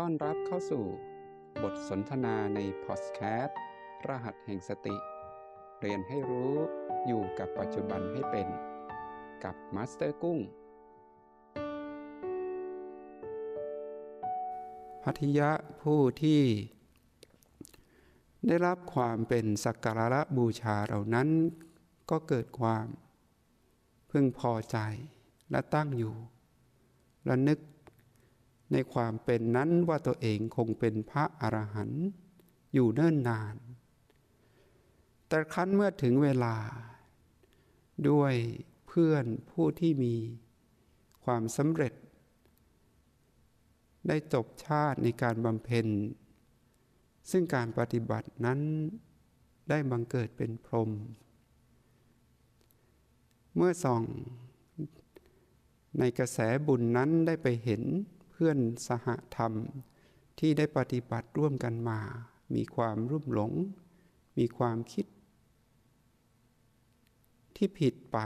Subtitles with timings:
[0.00, 0.84] ต้อนรับเข้าสู่
[1.62, 3.58] บทสนทนาในพอดแคสต์
[4.08, 4.96] รหัสแห่งสติ
[5.80, 6.54] เรียนให้รู้
[7.06, 8.48] อยู่กับปัจจุบันให้เป็น
[9.44, 10.38] กับมาสเตอร์กุ้ง
[15.02, 15.50] พัทยะ
[15.82, 16.42] ผู้ที่
[18.46, 21.28] ได้รับความเป็นสักการะบูชาเหล่านั้น
[22.10, 22.86] ก็เกิดความ
[24.10, 24.78] พึงพอใจ
[25.50, 26.14] และตั้งอยู่
[27.26, 27.58] และนึก
[28.72, 32.04] ในความเป็นนั้นว่าตัวเองคงเป็นพระอรหันต์
[32.74, 33.56] อยู่เนิ่นนาน
[35.28, 36.56] แต่ครั้นเมื่อถึงเวลา
[38.08, 38.34] ด้วย
[38.86, 40.14] เพื่อนผู้ที่มี
[41.24, 41.94] ความสำเร็จ
[44.08, 45.86] ได้จบชาติในการบำเพ็ญ
[47.30, 48.60] ซึ่งการปฏิบัตินั้น
[49.68, 50.90] ได้บังเกิดเป็นพรหม
[53.56, 54.02] เมื่อส่อง
[55.98, 57.82] ในกระแสบุญนั้นได้ไปเห็น
[58.40, 59.52] พื่อนสหธรรม
[60.38, 62.00] ที่ได้ปฏิบัติร่วมกันมา
[62.54, 63.52] มีความรุ่มหลง
[64.38, 65.06] มีความคิด
[67.56, 68.18] ที่ผิดไป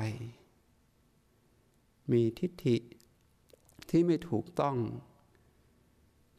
[2.12, 2.76] มีทิฏฐิ
[3.90, 4.76] ที่ไม่ถูกต้อง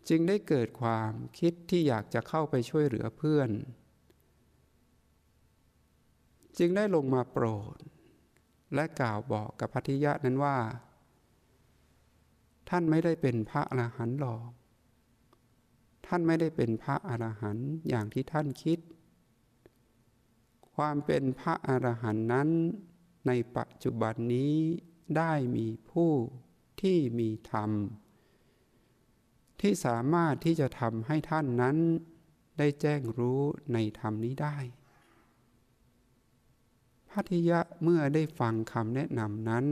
[0.09, 3.49] จึงได้เกิดความคิดที่อยากจะเข้าไปช่วยเหลือเพื่อน
[6.57, 7.45] จึงได้ลงมาโปร
[7.75, 7.77] ด
[8.73, 10.57] และกล่าวบอกกับพัทธิยะนั้นว่า
[12.73, 14.49] ท่านไม่ได้เป็นพระอรหันต์หรอก
[16.07, 18.79] ท่านไม่ได้เป็นพระอรหันต์อย่างที่ท่านคิด
[20.73, 22.49] ความเป็นพระอรหันต์นั้น
[23.27, 24.55] ในปัจจุบันนี้
[25.17, 26.11] ได้มีผู้
[26.81, 27.71] ที่มีธรรม
[29.61, 31.77] ที่สามารถที่จะทำให้ท่านนั้น
[32.57, 33.41] ได้แจ้งรู้
[33.73, 34.57] ในธรรมนี้ได้
[37.09, 39.65] พัทยะเมื่อได้ฟังคำแนะนำนั้น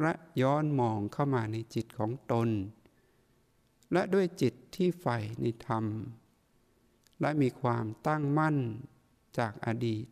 [0.00, 2.48] และย้อนมองเข้ามาในจิตของตน
[3.92, 5.84] และด้วยจิตที่ใฝ่ในธรรม
[7.20, 8.56] และมีความตั้งมั่น
[9.38, 10.04] จากอดีต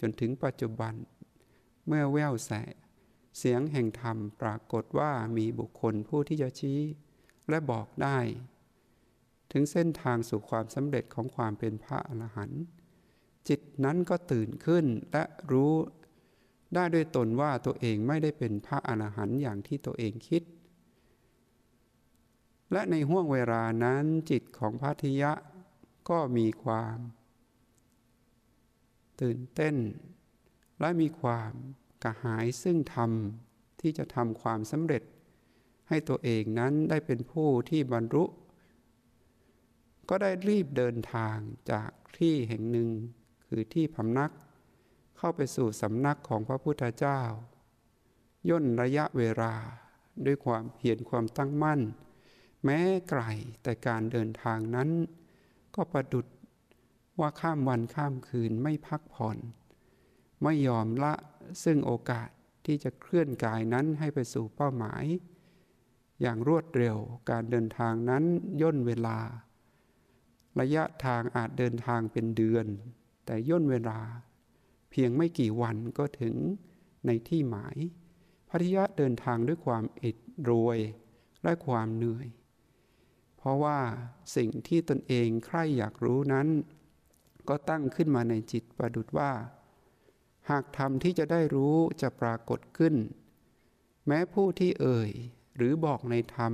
[0.00, 0.94] จนถึงปัจจุบัน
[1.86, 2.50] เมื่อแววแส
[3.38, 6.80] เสียงแห่งธรรมปรากฏว่ามีบุคคลผู้ที่จะชี้
[7.48, 8.18] และบอกได้
[9.52, 12.62] ถึงเส้นทางสู่ความสำเร็จของความเป็นพระอรหันต์
[13.48, 15.72] จิตนั้นก็ตื่นขึ้นและรู้
[16.74, 20.42] ได้ด้วยตนว่าตัวเองไม่ได้เป็นพระอรหันต์อย่างที่ตัวเองคิด
[22.72, 25.32] และในห่วงเวลานั้นจิตของพัทยะ
[26.08, 26.98] ก็มีความ
[29.20, 29.76] ตื่นเต้น
[30.80, 31.52] และมีความ
[32.04, 33.10] กระหายซึ่งธรรม
[33.80, 35.02] ที่จะทำความสำเร็จ
[35.88, 38.24] ให้ตัวเองนั้นได้เป็นผู้ที่บรรลุ
[40.08, 41.36] ก็ได้รีบเดินทาง
[41.70, 42.88] จากที่แห่งหนึ่ง
[43.46, 44.30] คือที่พำนัก
[45.24, 47.20] เข้าไปสู่สำนักของพระพุทธเจ้า
[48.48, 49.54] ย่นระยะเวลา
[50.26, 51.80] ด้วยความเพียรความตั้งมั่น
[52.64, 52.78] แม้
[53.08, 53.22] ไกล
[53.62, 54.90] แต่การเดินทางนั้น
[55.74, 56.26] ก็ประดุด
[57.18, 59.38] ว่าข้ามวันข้ามคืนไม่พักผ่อน
[60.42, 61.14] ไม่ยอมละ
[61.64, 62.28] ซึ่งโอกาส
[62.66, 65.04] ที่จะเคลื่อนกายนั้นให้ไปสู่เป้าหมาย
[66.20, 66.96] อย่างรวดเร็ว
[67.30, 68.24] การเดินทางนั้น
[68.62, 69.18] ย่นเวลา
[70.60, 72.66] ระยะทางอาจเดินทางเป็นเดือน
[73.26, 74.00] แต่ย่นเวลา
[74.92, 76.36] เพียงไม่กี่วันก็ถึง
[77.06, 77.76] ในที่หมาย
[78.48, 80.78] พัทยะเดินทางด้วยความอิดโรย
[81.42, 82.28] และความเหนื่อย
[83.36, 83.78] เพราะว่า
[84.36, 86.48] สิ่งที่ตนเองใคร่อยากรู้นั้น
[87.48, 89.32] ก็ตั้งขึ้นมาในจิตประดุดว่า
[90.50, 92.94] หากธรรมที่จะได้รู้จะปรากฏขึ้น
[94.06, 95.10] แม้ผู้ที่เอ่ย
[95.56, 96.52] หรือบอกในธรรม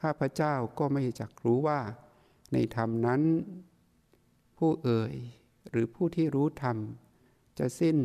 [0.00, 1.80] ข้าพเจ้าก็ไม่จักรู้ว่า
[2.52, 3.22] ในธรรมนั้น
[4.58, 5.14] ผู้เอ่ย
[5.70, 6.76] หรือผู้ที่รู้ธรรม
[7.58, 7.96] จะสิ้น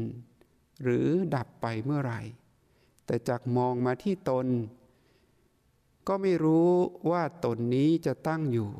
[0.84, 2.22] หรือดับไปเมื่อไหร่
[3.06, 4.48] แต่จากมองมาที่ตน
[6.08, 6.70] ก็ไม่รู้
[7.12, 8.72] ว่าตนนี้จะตั้งอยู่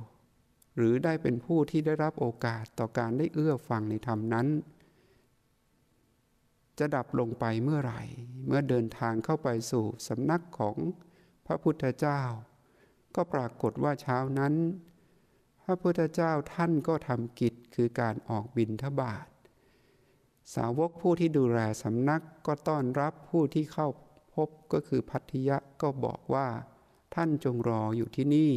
[0.76, 4.48] หรือได้เป็นผู้ที่ได้รับโอกาสต่อการได้เอื้อฟังในธรรมนั้น
[6.80, 8.02] จะดับลงไปเมื่อไหร่
[8.46, 10.76] เมื่อเดินทางเข้าไปสู่สำนักของ
[11.46, 12.22] พระพุทธเจ้า
[13.16, 14.54] ก็ปรากฏว่าเช้านั้น
[15.64, 19.26] พระพุทธเจ้าท่านก็ทำกิจคือการออกบินทบาท
[20.56, 23.88] สาวกผู้ที่ดูแลสำนักก็ต้อนรับผู้ที่เข้า
[24.34, 26.48] พบก็คือพัทธิยะก็บอกว่า
[27.16, 28.54] ท่านจงรออยู่ที่นี่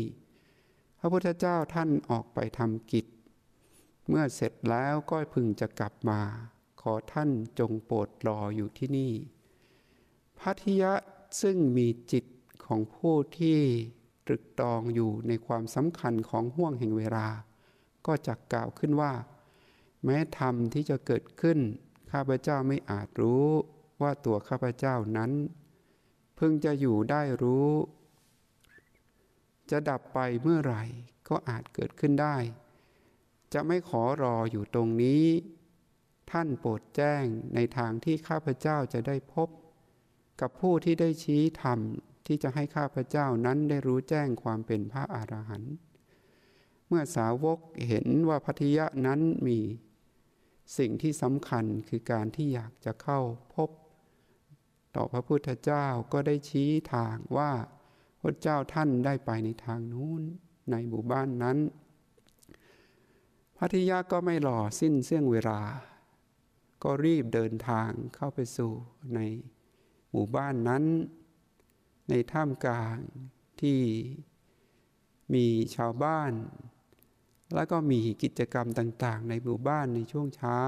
[0.99, 3.07] พระพุทธเจ้าท่านออกไปทำกิจ
[4.09, 6.21] เมื่อเสร็จแล้วก็พึงจะกลับมา
[6.81, 9.13] ขอท่านจงโปรดรออยู่ที่นี่
[10.41, 10.93] พัทยะ
[11.41, 12.25] ซึ่งมีจิต
[12.65, 13.59] ของผู้ที่
[14.27, 17.27] ตรึกตรองอยู่ในความสำคัญของห่วงแห่งเวลา
[18.07, 19.13] ก็จักกล่าวขึ้นว่า
[20.05, 21.59] แม้ธรรมที่จะเกิดขึ้น
[22.13, 23.47] ข้าพเจ้าไม่อาจรู้
[24.03, 25.33] ว่าตัวข้าพเจ้านั้น
[26.37, 27.71] เพิ่งจะอยู่ได้รู้
[29.71, 30.85] จะดับไปเมื่อไหร่
[31.29, 32.37] ก็อาจเกิดขึ้นได้
[33.55, 35.25] จะไม่ขอรออยู่ตรงนี้
[36.31, 37.25] ท่านโปรดแจ้ง
[37.55, 39.49] ในทางที่ข้าพเจ้าจะได้พบ
[40.41, 41.79] กับผู้ที่ได้ชี้ธรรม
[42.27, 45.75] ที่จะให้ข้าพเจ้านั้นได้รู้แจ้งความเป็นพระอรหันต์
[46.89, 47.59] เมื่อสาวก
[47.89, 49.59] เห็นว่าพัทยะนั้นมี
[50.79, 53.21] สิ่งที่สำคัญคือการที่อยากจะเข้า
[53.55, 53.71] พบ
[54.97, 57.53] ต่อพระพุทธเจ้าก็ได้ชี้ทางว่า
[58.21, 60.23] พระเจ้าท่านได้ไปในทางนู้น
[60.71, 61.59] ในหมู่บ้านนั้น
[63.59, 65.61] พัทยาก็ไม่รอสิ้นเสื่องเวลา
[66.83, 68.73] ก็รีบเดินทางเข้าไปสู่
[69.15, 69.21] ใน
[70.11, 70.85] หมู่บ้านนั้น
[72.11, 72.99] ในท่ามกลาง
[73.61, 73.81] ที่
[75.35, 76.33] มีชาวบ้าน
[77.55, 80.61] แล้วก็มีกิจกรรมต่างๆ ในหมู่บ้านในช่วงเช้า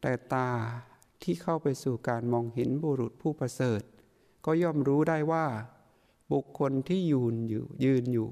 [0.00, 0.50] แต่ตา
[1.22, 3.82] ที่เข้าไปสู่การมองเห็นบุรุษผู้ประเสริฐ
[4.44, 5.46] ก็ย่อมรู้ได้ว่า
[6.32, 8.30] บุคคลที่ยืนอยู่ยืนอยู่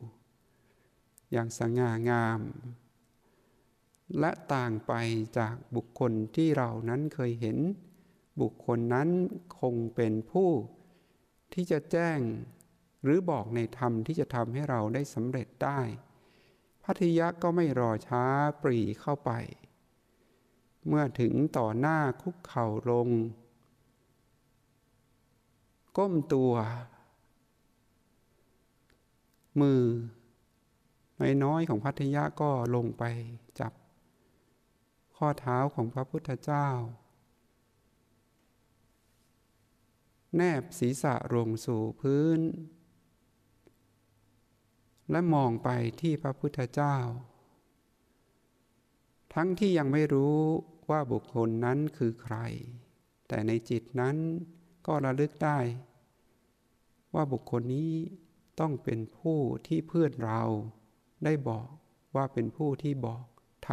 [1.33, 2.41] อย่างสง่างาม
[4.21, 4.93] และต่างไป
[5.39, 7.59] จากบุคคลที่เรานั้นเคยเห็น
[8.41, 9.09] บุคคลนั้น
[9.61, 10.51] คงเป็นผู้
[11.53, 12.19] ที่จะแจ้ง
[13.05, 15.81] หรือบอกในธรรมที่จะทำให้เราได้สำเร็จได้
[16.85, 18.25] พัทยะก็ไม่รอช้า
[18.63, 19.31] ปรีเข้าไป
[20.87, 23.09] เมื่อถึงต่อหน้าคุกเข่าลง
[25.97, 26.53] ก้มตัว
[29.61, 29.83] มือ
[31.45, 33.05] น้อยๆของพัทยะก็ลงไป
[33.61, 33.73] จับ
[35.17, 36.69] ข้อเท้าของพระพุทธเจ้า
[40.37, 42.41] แนบศีรษะลงสู่พื้น
[45.13, 45.69] และมองไป
[46.01, 46.97] ที่พระพุทธเจ้า
[49.35, 50.39] ทั้งที่ยังไม่รู้
[50.91, 52.37] ว่าบุคคลนั้นคือใคร
[53.29, 54.17] แต่ในจิตนั้น
[54.87, 55.59] ก็ระลึกได้
[57.15, 57.93] ว่าบุคคลนี้
[58.61, 60.43] ต้องเป็นผู้ที่เพื่อนเรา
[61.25, 61.69] ได้บอก
[62.17, 63.25] ว่าเป็นผู้ที่บอก
[63.69, 63.71] ท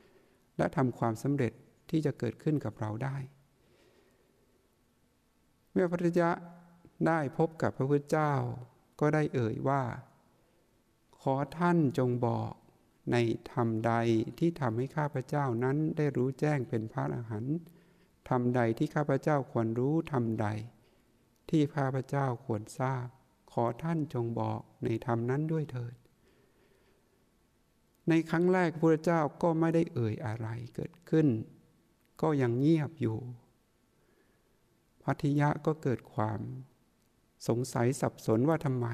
[0.00, 1.52] ำและทำความสำเร็จ
[1.90, 3.16] ที่จะเกิดขึ้นกับเราได้
[5.70, 6.32] เมื่อพระพุทธเจ้า
[7.06, 8.32] ได้พบกับพระพุทธเจ้า
[9.00, 9.82] ก็ได้เอ่ยว่า
[11.32, 12.52] อท่านจงบอก
[13.12, 13.16] ใน
[13.52, 13.92] ธรรมใด
[14.38, 17.56] ที่ทำให้ข้าพเจ้านั้นได้รู้แจ้งเป็นพระอรหันต์
[18.28, 20.46] ทำใดที่ข้าพเจ้าควรรู้ทำใด
[21.50, 23.06] ที่ข้าพเจ้าควรทราบ
[23.52, 25.94] ขอท่านจงบอกในธรรมนั้นด้วยเถิด
[28.08, 31.26] ในครั้งแรกพระเจ้าก็ไม่ได้เอ่ยอะไรเกิดขึ้น
[32.22, 33.18] ก็ยังเงียบอยู่
[35.04, 36.40] พัทยะก็เกิดความ
[37.48, 38.88] สงสัยสับสนว่าทำไม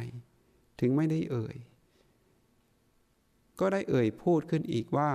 [0.80, 1.56] ถึงไม่ได้เอ่ย
[3.62, 5.12] ก็ได้เอ่ยพูดขึ้นอีกว่า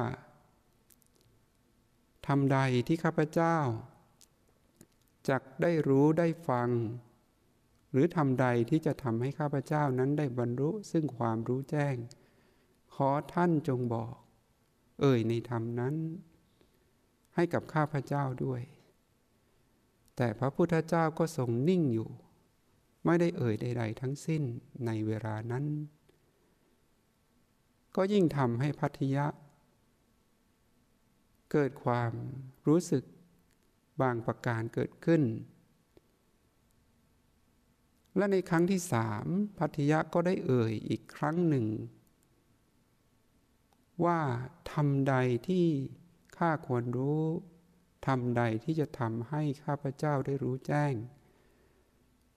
[2.28, 3.58] ทำใดที่ข้าพเจ้า
[5.30, 6.70] จักได้รู้ได้ฟัง
[7.92, 11.96] หรือทำใดที่จะทำให้ข้าพเจ้านั้นได้บรรลุซึ่งความรู้แจ้ง
[12.96, 14.14] ขอท่านจงบอก
[15.00, 15.96] เอ่ยในธรรมนั้น
[17.36, 18.62] ให้กับข้าพเจ้าด้วย
[20.16, 22.10] แต่พระพุทธเจ้าก็ทรงนิ่งอยู่
[23.06, 24.44] ไม่ได้เอ่ยใด ๆ ทั้งสิ้น
[24.86, 25.66] ในเวลานั้น
[28.00, 29.26] ก็ยิ่งทำให้พัทยะ
[31.52, 32.12] เกิดความ
[32.68, 33.04] รู้สึก
[34.02, 35.22] บางประการเกิดขึ้น
[38.18, 39.26] และในครั้งที่สาม
[39.60, 41.66] พัทยะก็ได้เอ่ยอีกครั้งหนึ่ง
[44.06, 44.22] ว่า
[44.74, 45.16] ทำใด
[45.48, 45.66] ที่
[46.38, 47.24] ข้าควรรู้
[48.08, 50.94] ทำใดที่จะทำให้ข้าพเจ้าได้รู้แจ้ง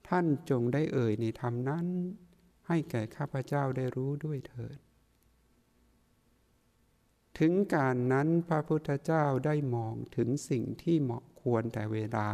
[0.07, 1.85] ท่านจงได้เอ่ยในธรรมนั้น
[2.67, 4.79] ให้แก่ข้าพเจ้าได้รู้ด้วยเถิด
[7.43, 12.29] ถึงการนั้นพระพุทธเจ้าได้มองถึงสิ่งที่เหมาะควรแต่เวลา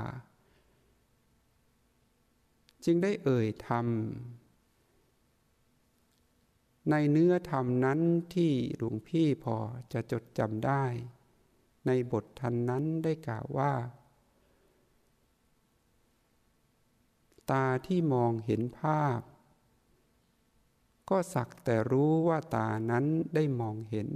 [2.85, 3.87] จึงได้เอ่ยธรรม
[6.89, 7.99] ในเนื้อธรรมนั้น
[8.35, 9.57] ที่หลวงพี่พอ
[9.93, 10.83] จะจดจำได้
[11.85, 13.73] ในบททันนั้นได้กล่าวว่า
[17.51, 19.19] ตาที่มองเห็นภาพ
[21.09, 24.09] ก็สักแต่รู้ว่าตานั้นได้มองเห็น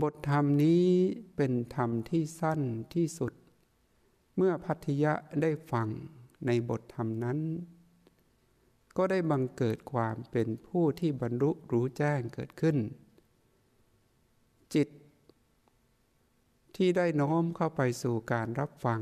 [0.00, 0.86] บทธรรมนี้
[1.36, 2.60] เป็นธรรมที่สั้น
[2.94, 3.32] ที่สุด
[4.36, 5.88] เมื่อพัทยะได้ฟัง
[6.46, 7.38] ในบทธรรมนั้น
[8.96, 12.76] ก็ได้บังเกิดความเป็นผู้ที่บรรลุรู้แจ้งเกิดขึ้น
[14.74, 14.88] จิต
[16.76, 19.00] ที่ได้น้อมเข้าไปสู่การรับฟัง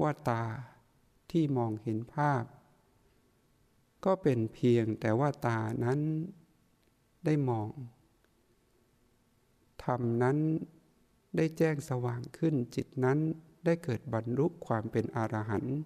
[0.00, 0.44] ว่าตา
[1.30, 2.44] ที่มองเห็นภาพ
[4.04, 6.00] ก็เป็นเพียงแต่ว่าตานั้น
[7.24, 7.68] ได้มอง
[9.86, 10.36] ธรรมนั้น
[11.36, 13.18] ได้แจ้งสว่างขึ้นจิตนั้น
[13.64, 15.78] ได้เกิดบรรลุความเป็นอรหันต์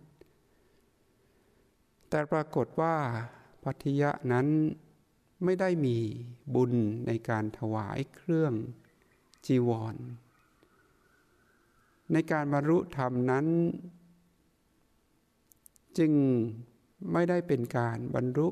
[2.09, 2.97] แต่ปรากฏว่า
[3.63, 4.47] พัทยะนั้น
[5.45, 5.99] ไม่ได้มี
[6.55, 6.73] บุญ
[7.07, 8.53] ในการถวายเครื่อง
[9.47, 9.97] จีวร
[12.13, 13.47] ในการบรรลุธรรมนั้น
[15.99, 16.13] จึง
[17.13, 18.49] ไม่ได้เป็นการบรรลุ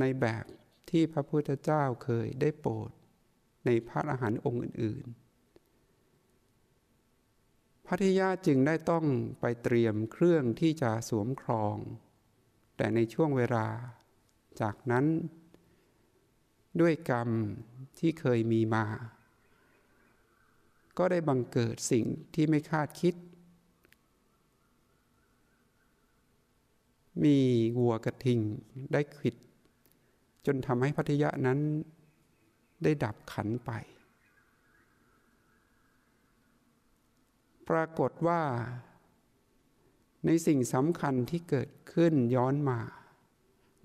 [0.00, 0.44] ในแบบ
[0.90, 2.90] ที่พระพุทธเจ้าเคยได้โปรด
[3.66, 5.14] ในพระอรหันต์องค์อื่น ๆ
[7.86, 9.04] พัทยาจึงได้ต้อง
[9.40, 11.76] ไปเตรียมเครื่องที่จะสวมครอง
[12.76, 13.66] แต่ในช่วงเวลา
[14.60, 15.04] จากนั้น
[16.80, 17.28] ด้วยกรรม
[17.98, 18.86] ที่เคยมีมา
[20.98, 23.14] ก็ได้บังเกิดสิ่งที่ไม่คาดคิด
[27.24, 27.38] มี
[27.78, 28.40] วัวกระทิง
[28.92, 29.36] ได้ขิด
[30.46, 31.58] จนทำให้พัทยะนั้น
[32.82, 33.70] ได้ดับขันไป
[37.68, 38.42] ปรากฏว่า
[40.26, 42.80] ในสิ่งสำคัญที่เกิดขึ้นย้อนมา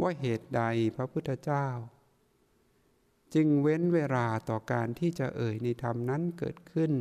[0.02, 0.62] ว่าเหตุใด
[0.96, 1.68] พระพุทธเจ้า
[3.34, 6.94] จึงเว้นเวลาต่อการที่จะเอ่ยในธรรมนั้นเกิดขึ้น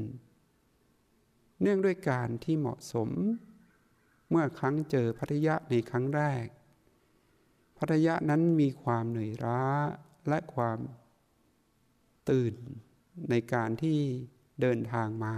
[1.61, 3.11] เนื่องด้วยการที่เหมาะสม
[4.31, 6.47] เมื่อครั้งเจอพัทยะในครั้งแรก
[7.79, 9.63] พัทยะนั้นมีความเหนื่อยล้า
[10.29, 10.79] และความ
[12.31, 12.55] ตื่น
[13.31, 13.99] ในการที่
[14.61, 15.35] เดินทางมา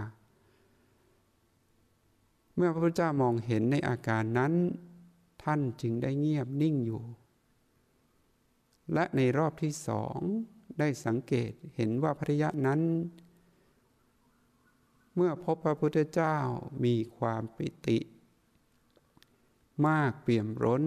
[2.55, 4.52] เมื่อพระพุทธเจ้ามองเห็นในอาการนั้น
[5.43, 7.02] ท่านจึงได้เงียบนิ่งอยู่
[8.93, 10.19] และในรอบที่สอง
[10.78, 12.81] ได้สังเกตเห็นว่าภริยะนั้น
[15.14, 16.37] เมื่อพบพระพุทธเจ้า
[16.85, 17.99] มีความปิติ
[19.87, 20.85] มากเปี่ยมร้น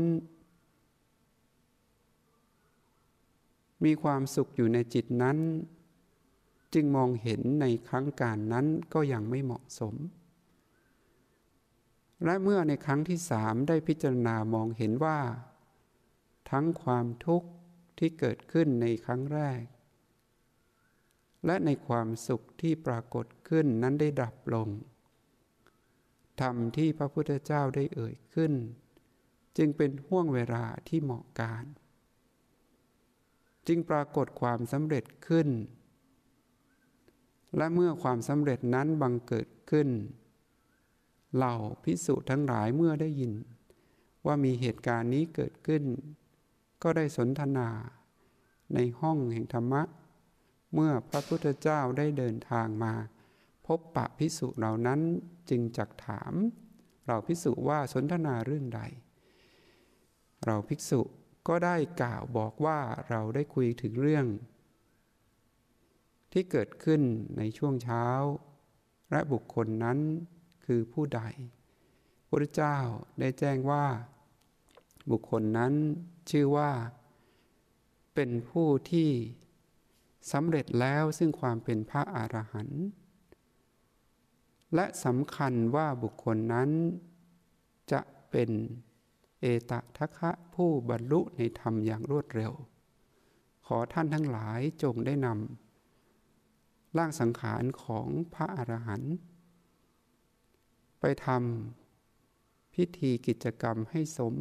[3.84, 5.38] มีความสุขอยู่ในจิตนั้น
[6.74, 9.96] จึงมองเห็นในครั้งการนั้นก็ยังไม่เหมาะสม
[12.24, 15.20] และเมื่อในครั้งที่สามได้พิจารณามองเห็นว่า
[16.52, 17.50] ทั้งความทุกข์
[17.98, 19.62] ที่เกิดขึ้นในครั้งแรก
[21.46, 24.70] และในความสุขที่ปรากฏขึ้นนั้นได้ดับลง
[26.42, 28.54] ธรรมที่พระพุทธเจ้าได้เอ่ยขึ้น
[29.58, 31.66] จึงเป็นห่วงเวลาที่เหมาะการ
[33.68, 35.48] จึงปรากฏความสำเร็จขึ้น
[37.58, 39.90] และเมื่อความสำเร็จนั้นบังเกิดขึ้น
[41.36, 43.34] เหล่าพิสุทั้งหลายเมื่อได้ยิน
[44.26, 45.84] ว่ามีเหตุการณ์นี้เกิดขึ้น
[46.84, 47.70] ก็ได้สนทนา
[48.74, 49.84] ในห้องแห่งธรรมะ
[50.74, 52.94] เมื่อพระพุทธเจ้าได้เดินทางมา
[53.66, 55.00] พบปะพิสุเหล่านั้น
[55.50, 56.34] จึงจักถาม
[57.08, 58.82] เราพิสุว่าสนทนาเรื่องใด
[60.46, 61.02] เราภิกษุ
[61.48, 62.80] ก็ได้กล่าวบอกว่า
[63.10, 64.26] เราได้คุยถึงเรื่อง
[66.32, 67.02] ที่เกิดขึ้น
[67.38, 68.06] ในช่วงเช้า
[69.12, 70.00] และบุคคลนั้น
[70.66, 71.22] คือผู้ใด
[72.28, 72.78] พระเจ้า
[73.20, 73.86] ได้แจ้งว่า
[75.12, 75.74] บุคคลนั้น
[76.30, 76.72] ชื่อว่า
[78.16, 79.10] เป็นผู้ที่
[80.32, 82.84] สำเร็จแล้วซึ่งความเป็นพระอรหันต์
[84.76, 86.70] และสำคัญว่าบุคคลนั้น
[87.92, 88.50] จะเป็น
[89.42, 92.54] เอตทัคคะผู้บรรลุในธรรมอย่างรวดเร็ว
[93.66, 95.69] ขอท่านทั้งหลายจงได้นำ
[96.98, 99.16] ร่างสังขารของพระอรหันต์
[101.00, 104.36] ไปทำพิธีกิจกรรมให้สม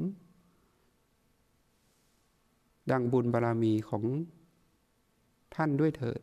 [2.90, 4.05] ดังบุญบารรมีของ
[5.55, 6.23] ท่านด้วยเถิด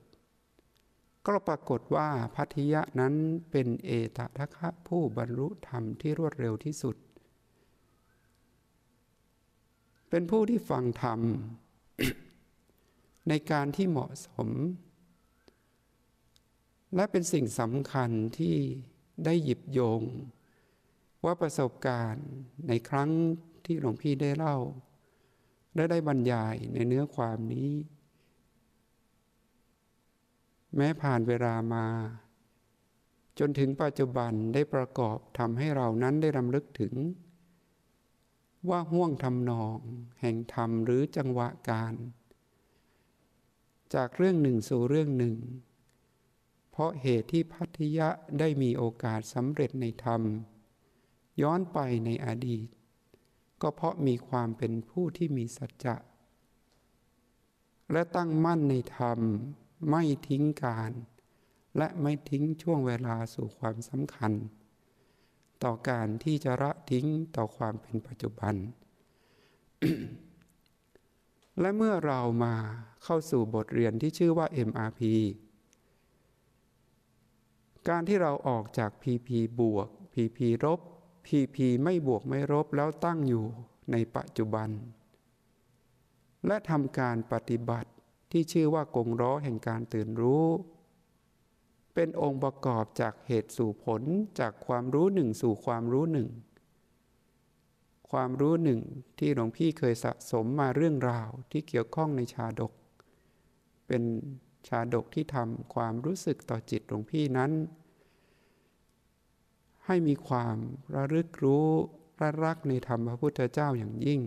[1.27, 3.13] ก็ปรากฏว่าพัทยะนั้น
[3.51, 6.95] เป็นเอตทัคะผู้บรรลุธรรมที่รวดเร็วที่สุด
[10.09, 11.19] เป็นผู้ที่ฟังธรรม
[13.29, 14.49] ในการที่เหมาะสม
[16.95, 18.57] และเป็นสิ่งสำคัญที่
[19.25, 20.01] ได้หยิบโยง
[21.25, 22.27] ว่าประสบการณ์
[22.67, 23.09] ในครั้ง
[23.65, 24.57] ที่หลวงพี่ได้เล่า
[25.75, 27.71] และได้บรรยายในเนื้อความนี้
[30.75, 31.87] แม้ผ่านเวลามา
[33.39, 36.93] จนถึงปัจจุบันได้ประกอบทำให้เรานั้นได้รำลึกถึง
[38.69, 39.77] ว่าห่วงทำนอง
[40.21, 41.93] แห่งธรรมหรือจังหวะการ
[43.95, 45.35] จากเรื่องหนึ่งสู่เรื่องหนึ่ง
[46.77, 50.21] เพราะเหตุที่พัทยะได้มีโอกาสสำเร็จในธรรม
[51.41, 52.67] ย้อนไปในอดีต
[53.61, 55.95] ก็เพราะมีความเป็นผู้ที่มีสัจจะ
[57.91, 59.19] และตั้งมั่นในธรรม
[59.89, 60.91] ไม่ทิ้งการ
[61.77, 64.31] และไม่ทิ้งช่วงเวลาสู่ความสำคัญ
[65.63, 67.05] ต่อการที่จะละทิ้ง
[67.35, 68.55] ต่อความเป็นปัจจุบัน
[71.59, 72.55] และเมื่อเรามา
[73.03, 75.01] เข้าสู่บทเรียนที่ชื่อว่า MRP
[77.89, 80.79] การที่เราออกจาก PP บวก PP ลบ
[81.27, 83.45] PP ไม่บวกไม่ลบแล้วตั้งอยู่
[83.91, 84.69] ในปัจจุบัน
[86.47, 87.89] และทำการปฏิบัติ
[88.31, 90.45] ที่ชื่อว่ากงร้อแห่งการตื่นรู้
[91.93, 94.01] เป็นองค์ประกอบจากเหตุสู่ผล
[94.39, 96.29] จากความรู้หนึ่งสู่ความรู้หนึ่ง
[98.11, 98.81] ความรู้หนึ่ง
[99.19, 102.71] ที่หลวงพี่เคยสะสมมาเรื่องราวที่เกี่ยวข้องในชาดก
[103.87, 104.03] เป็น
[104.67, 107.51] ชาดกที่ทำความรู้สึกต่อจิตหลวงพี่นั้น
[109.85, 110.55] ให้มีความ
[110.95, 111.67] ระลึกรู้
[112.21, 114.21] ระรักในธรรมพระพุทธเจ้าอย่างยิ่ง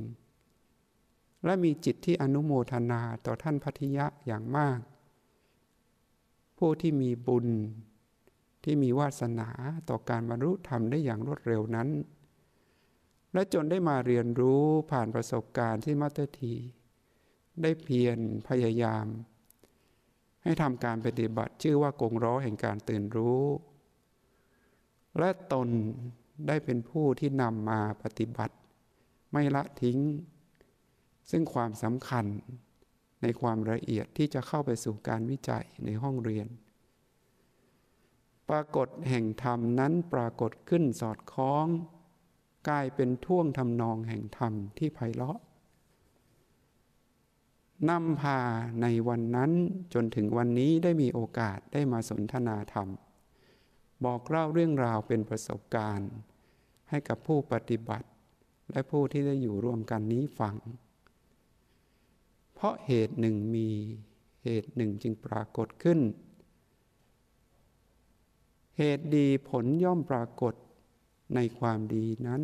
[1.45, 4.81] และมีจิตที่อนุโมทนาต่อท่านพัทยะอย่างมาก
[6.59, 7.47] ผู้ที่มีบุญ
[8.65, 9.49] ที่มีวาสนา
[9.89, 11.89] ต่อการบรรลุธรรมได้อย่างรวดเร็วนั้น
[13.33, 16.55] และจนได้มาเรียนรู้ผ่านประสบการณ์ที่มัตเตอร์ที
[17.63, 18.19] ได้เพียร
[18.49, 19.07] พยายาม
[20.43, 23.45] ให้ทำการปฏิบัติชื่อว่ากงร้อแห่งการตื่นรู้
[25.19, 25.69] และตน
[26.47, 28.55] ได้เป็นผู้ที่นำมาปฏิบัติ
[29.33, 29.99] ไม่ละทิ้ง
[31.31, 32.27] ซึ่งความสำคัญ
[33.23, 36.49] ในความละเอียดที่จะเข้าไปสู่การวิจัยในห้องเรียน
[38.49, 41.67] ปรากฏแห่งธรรมนั้นปรากฏขึ้นสอดคล้อง
[42.69, 45.39] กลายเป็นท่วงทำนองแห่งธรรมที่ไพเราะ
[47.87, 48.39] นำพา
[48.83, 49.53] ในวันนั้น
[49.95, 52.89] จนถึงวันนี้ได้มีโอกาสได้มาสนทนาธรรม
[54.05, 56.11] บอกเล่าเรื่องราวเป็นประสบการณ์
[56.91, 58.09] ให้กับผู้ปฏิบัติ
[58.71, 60.55] และผู้ที่ได้อยู่ร่วมกันนี้ฟัง
[62.55, 63.69] เพราะเหตุหนึ่งมี
[64.45, 66.01] เหตุหนึ่งจึงปรากฏขึ้น
[68.79, 70.55] เหตุดีผลย่อมปรากฏ
[71.35, 72.43] ในความดีนั้น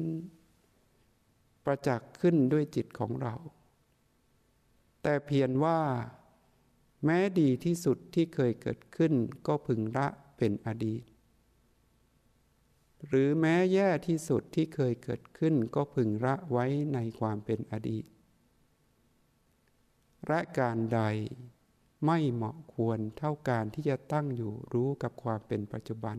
[1.65, 3.35] ประจักษ์ขึ้นด้วยจิตของเรา
[5.05, 5.81] แต่เพียงว่า
[7.05, 9.13] แม้ดีที่สุดที่เคยเกิดขึ้น
[9.47, 10.07] ก็พึงละ
[10.37, 11.03] เป็นอดีต
[13.07, 18.05] หรือแม้แย่ที่สุดที่เคยเกิดขึ้นก็พึงละไว้ในความเป็นอดีต
[20.27, 21.01] และการใด
[22.07, 26.17] ไม่เหมาะควรเท่าการที่จะตั้งอยู่รู้กับความเป็นปัจจุบัน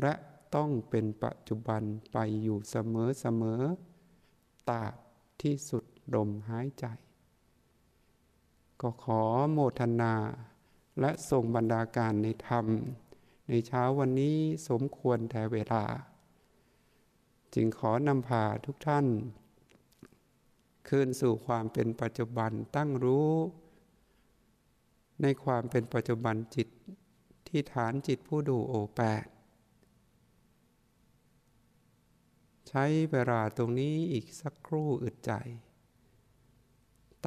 [0.00, 0.14] และ
[0.54, 3.62] ต้องเป็นปัจจุบันไปอยู่เสมอเสมอ
[4.70, 4.84] ตา
[5.42, 6.86] ที่สุดลมหายใจ
[8.80, 10.14] ก็ขอโมทนา
[11.00, 12.66] และส่งบรรดาการในธรรม
[13.48, 14.36] ในเช้าวันนี้
[14.68, 15.84] สมควรแต่เวลา
[17.54, 19.06] จึงขอนำพาทุกท่าน
[20.88, 23.32] คืนสู่ความเป็นปัจจุบันตั้งรู้
[25.22, 26.68] ในความเป็นปัจจุบันจิต
[27.48, 29.26] ที่ฐานจิตผู้ดูโอแปด
[32.68, 35.32] ใช้เวลาตรงนี้อีกสักครู่อึดใจ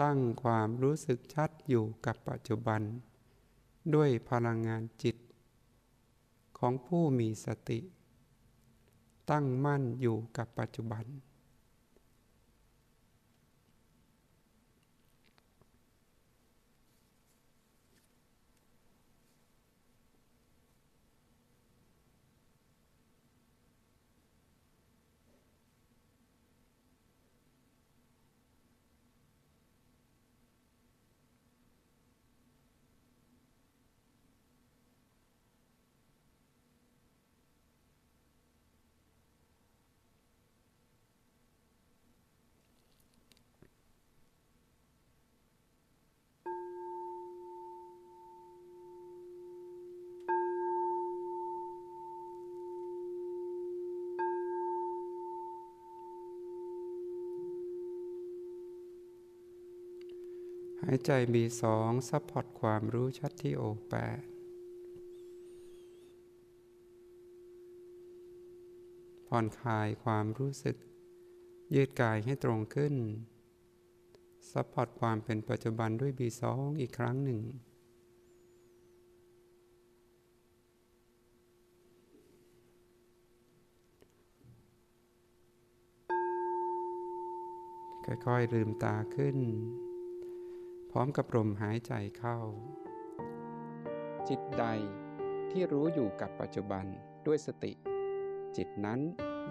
[0.01, 2.81] ตั้งความรู้สึกชัดอยู่กับปัจจุบัน
[3.93, 5.15] ด้วยพลังงานจิต
[6.57, 7.79] ของผู้มีสติ
[9.31, 11.05] ตั้งมั่นอยู่กับปัจจุบัน
[60.87, 64.21] หายใจ B สอง support ความรู้ชัดที่ O แปด
[69.27, 70.75] ผ่อนคลายความรู้สึก
[71.75, 72.93] ยืดกายให้ตรงขึ้น
[74.51, 77.41] support ความเป็นปัจจุบันด้วย B สองอีกครั้งหนึ่ง
[88.05, 89.37] ค่อยๆลืมตาขึ้น
[90.95, 92.37] พร้อมกับลมหายใจเข้า
[94.29, 94.65] จิตใด
[95.51, 96.85] ที่รู้อยู่กับปัจจุบัน
[97.27, 97.71] ด้วยสติ
[98.57, 98.99] จิตนั้น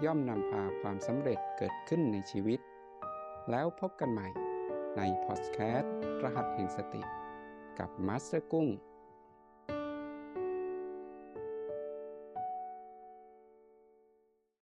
[0.03, 2.59] ย่อมนำพาความสำเร็จเกิดขึ้นในชีวิต
[3.49, 4.27] แล้วพบกันใหม่
[4.97, 7.01] ในพอดแคสต์รหัสแห่งสติ
[7.79, 8.67] กับมาสเตอร์กุ้ง